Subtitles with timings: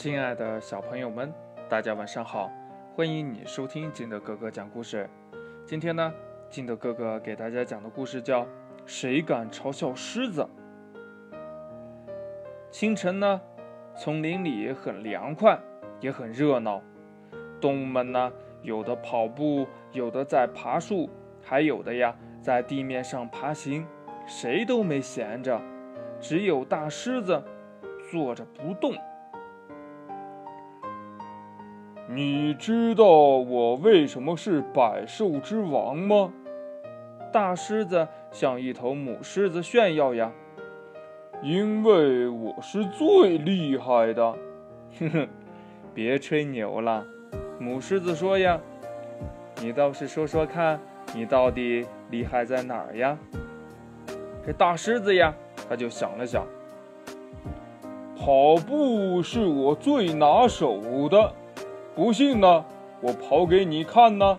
[0.00, 1.34] 亲爱的小朋友们，
[1.68, 2.52] 大家晚上好！
[2.94, 5.10] 欢迎你收听金德哥哥讲故事。
[5.66, 6.14] 今天呢，
[6.48, 8.42] 金德哥哥给大家讲的故事叫
[8.86, 10.48] 《谁敢嘲笑狮子》。
[12.70, 13.40] 清晨呢，
[13.96, 15.58] 丛林里很凉快，
[16.00, 16.80] 也很热闹。
[17.60, 21.10] 动物们呢，有的跑步，有的在爬树，
[21.42, 23.84] 还有的呀，在地面上爬行，
[24.28, 25.60] 谁都没闲着。
[26.20, 27.42] 只有大狮子
[28.12, 28.94] 坐着不动。
[32.10, 36.32] 你知道我为什么是百兽之王吗？
[37.30, 40.32] 大狮子向一头母狮子炫耀呀！
[41.42, 44.34] 因为我是最厉害的。
[44.98, 45.28] 哼哼，
[45.92, 47.04] 别吹牛了。
[47.60, 48.58] 母狮子说呀
[49.60, 50.80] ：“你倒是说说看，
[51.14, 53.18] 你到底厉害在哪儿呀？”
[54.46, 55.34] 这大狮子呀，
[55.68, 56.46] 他就想了想
[58.16, 61.30] ：“跑步是我最拿手的。”
[61.98, 62.64] 不信呢，
[63.00, 64.38] 我跑给你看呢。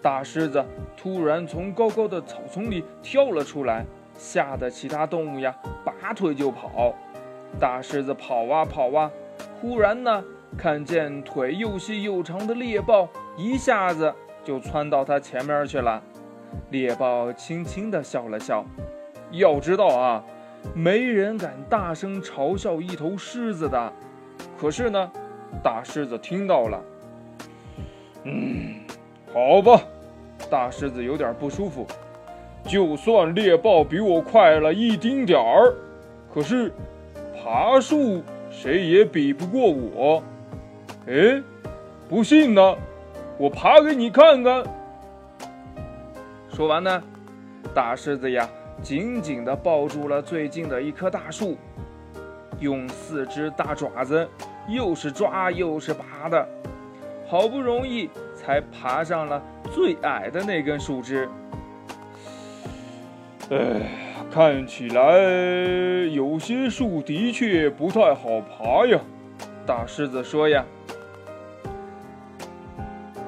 [0.00, 0.64] 大狮子
[0.96, 3.84] 突然从高高的草丛里跳了出来，
[4.16, 5.52] 吓得其他动物呀
[5.84, 6.94] 拔腿就跑。
[7.58, 9.10] 大狮子跑啊跑啊，
[9.60, 10.22] 忽然呢，
[10.56, 14.14] 看见腿又细又长的猎豹一下子
[14.44, 16.00] 就窜到它前面去了。
[16.70, 18.64] 猎豹轻轻地笑了笑，
[19.32, 20.24] 要知道啊，
[20.76, 23.92] 没人敢大声嘲笑一头狮子的。
[24.56, 25.10] 可是呢。
[25.62, 26.80] 大狮子听到了，
[28.24, 28.76] 嗯，
[29.32, 29.82] 好吧，
[30.50, 31.86] 大狮子有点不舒服。
[32.64, 35.74] 就算猎豹比我快了一丁点儿，
[36.32, 36.72] 可是
[37.34, 40.22] 爬树谁也比不过我。
[41.06, 41.42] 哎，
[42.08, 42.76] 不信呢，
[43.38, 44.62] 我爬给你看看。
[46.52, 47.02] 说完呢，
[47.74, 48.48] 大狮子呀，
[48.82, 51.56] 紧紧地抱住了最近的一棵大树，
[52.58, 54.28] 用四只大爪子。
[54.68, 56.48] 又是抓又是拔的，
[57.28, 61.28] 好不容易才爬上了最矮的那根树枝。
[63.50, 63.58] 哎，
[64.30, 65.18] 看起来
[66.12, 68.98] 有些树的确不太好爬呀。
[69.66, 70.64] 大狮子说呀。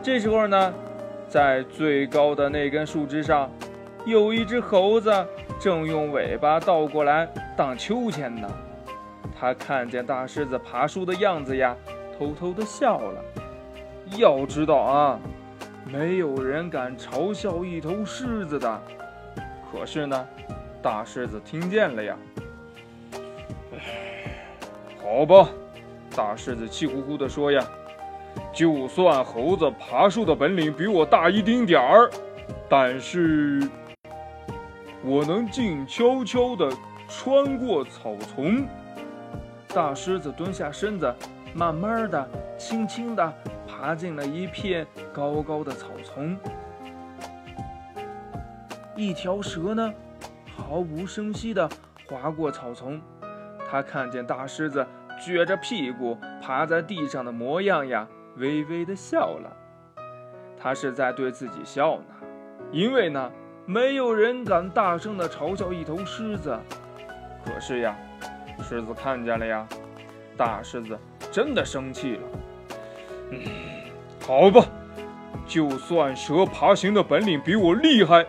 [0.00, 0.74] 这时候呢，
[1.28, 3.50] 在最高的那根树枝上，
[4.04, 5.12] 有一只猴子
[5.60, 8.48] 正用尾巴倒过来荡秋千呢。
[9.42, 11.74] 他看见大狮子爬树的样子呀，
[12.16, 13.24] 偷偷的笑了。
[14.16, 15.18] 要知道啊，
[15.84, 18.80] 没有人敢嘲笑一头狮子的。
[19.68, 20.28] 可是呢，
[20.80, 22.16] 大狮子听见了呀。
[25.02, 25.48] 好吧，
[26.14, 27.66] 大狮子气呼呼地说呀
[28.54, 32.08] ：“就算猴子爬树的本领比我大一丁点儿，
[32.68, 33.68] 但是
[35.02, 36.70] 我能静悄悄地
[37.08, 38.64] 穿过草丛。”
[39.74, 41.14] 大狮子蹲下身子，
[41.54, 42.28] 慢慢的、
[42.58, 43.32] 轻轻的
[43.66, 46.36] 爬进了一片高高的草丛。
[48.94, 49.90] 一条蛇呢，
[50.54, 51.66] 毫无声息的
[52.06, 53.00] 划过草丛。
[53.70, 54.86] 它看见大狮子
[55.18, 58.06] 撅着屁股爬在地上的模样呀，
[58.36, 59.50] 微微的笑了。
[60.60, 62.04] 它是在对自己笑呢，
[62.70, 63.32] 因为呢，
[63.64, 66.58] 没有人敢大声的嘲笑一头狮子。
[67.42, 67.96] 可是呀。
[68.62, 69.66] 狮子看见了呀，
[70.36, 70.98] 大狮子
[71.30, 72.20] 真的生气了。
[73.30, 73.38] 嗯，
[74.26, 74.66] 好吧，
[75.46, 78.26] 就算蛇爬行的本领比我厉害，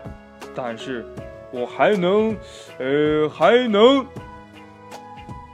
[0.55, 1.05] 但是
[1.51, 2.35] 我还能，
[2.79, 4.05] 呃，还能。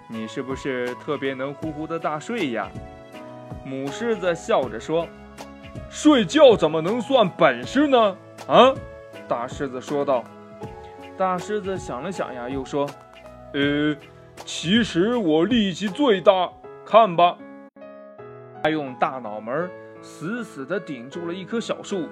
[0.08, 2.68] 你是不是特别能呼呼的大睡呀？
[3.64, 5.08] 母狮子笑着说
[5.90, 8.74] ：“睡觉怎么能算本事呢？”啊，
[9.28, 10.24] 大狮子说道。
[11.16, 12.90] 大狮子想了想呀，又说
[13.54, 13.96] ：“呃。”
[14.46, 16.52] 其实我力气最大，
[16.86, 17.38] 看吧。
[18.62, 19.70] 他用大脑门
[20.02, 22.10] 死死地顶住了一棵小树，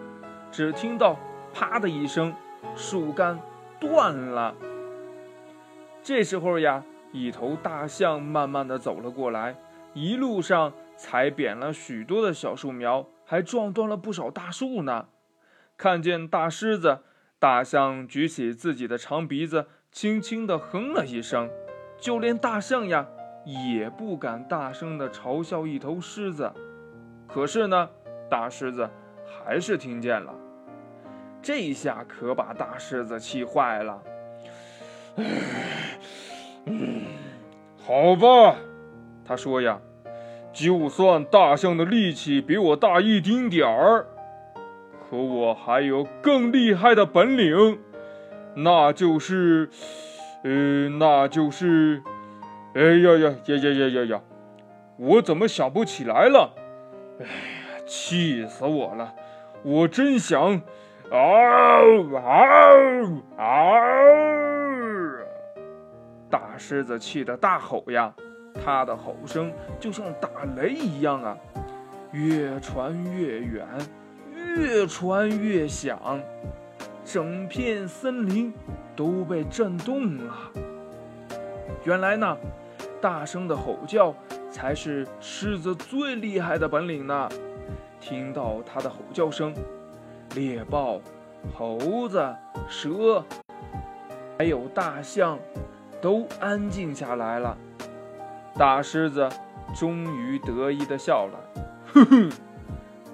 [0.51, 1.19] 只听到
[1.53, 2.33] “啪”的一声，
[2.75, 3.39] 树干
[3.79, 4.55] 断了。
[6.01, 9.57] 这时候呀，一头大象慢慢地走了过来，
[9.94, 15.07] 一路上踩扁了许多的小树苗，还撞断了不少大树呢。
[15.75, 17.00] 看见大狮子，
[17.39, 21.50] 大象举起自己的长鼻子，轻轻地哼了一声。
[21.99, 23.05] 就连大象呀，
[23.44, 26.51] 也不敢大声的嘲笑一头狮子。
[27.27, 27.89] 可是呢，
[28.29, 28.89] 大狮子
[29.25, 30.33] 还是听见了。
[31.41, 34.01] 这下可把大狮子气坏了。
[36.65, 37.03] 嗯，
[37.85, 38.55] 好吧，
[39.25, 39.79] 他说呀，
[40.53, 44.05] 就算大象的力气比我大一丁点儿，
[45.09, 47.79] 可我还有更厉害的本领，
[48.55, 49.69] 那就是。
[50.47, 52.01] 呃，那就是，
[52.73, 54.21] 哎呀呀呀呀呀呀呀！
[54.95, 56.53] 我怎么想不起来了？
[57.19, 57.31] 哎呀，
[57.85, 59.13] 气死我了！
[59.61, 60.61] 我真想，
[61.11, 61.17] 嗷
[62.13, 62.21] 嗷
[63.35, 63.45] 嗷！
[66.29, 68.13] 大狮子气得大吼呀，
[68.63, 69.51] 它的吼声
[69.81, 71.38] 就像打雷一样啊，
[72.13, 73.67] 越传越远，
[74.55, 75.99] 越传越响，
[77.03, 78.53] 整片森林
[78.97, 80.33] 都被震动了。
[81.85, 82.35] 原来呢，
[82.99, 84.13] 大声的吼叫
[84.51, 87.29] 才是狮子最厉害的本领呢。
[88.01, 89.53] 听到它的吼叫声，
[90.35, 90.99] 猎豹、
[91.55, 92.35] 猴子、
[92.67, 93.23] 蛇，
[94.38, 95.38] 还有大象，
[96.01, 97.55] 都安静下来了。
[98.55, 99.29] 大狮子
[99.75, 101.39] 终于得意地笑了，
[101.94, 102.31] 哼哼，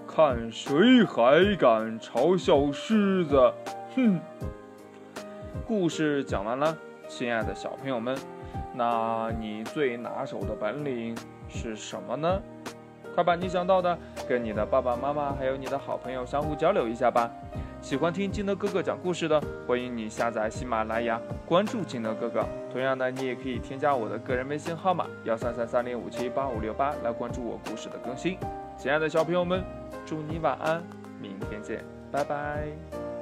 [0.08, 3.54] 看谁还敢嘲笑狮子！
[3.96, 4.20] 哼。
[5.68, 6.78] 故事讲完了，
[7.08, 8.18] 亲爱的小朋友们。
[8.76, 11.16] 那你最拿手的本领
[11.48, 12.42] 是什么呢？
[13.16, 17.30] 快把你想到的跟你的爸爸妈妈还有你的好朋友相互交流一下吧。
[17.82, 22.44] 喜欢听金德哥哥讲故事的，欢迎你下载喜马拉雅，关注金德哥哥。
[22.72, 28.38] 同样的，你也可以添加我的个人微信号码幺三三三零五七八五六八来关注我故事的更新。
[28.78, 29.64] 亲爱的小朋友们，
[30.06, 30.82] 祝你晚安，
[31.22, 33.13] 明天见，拜拜。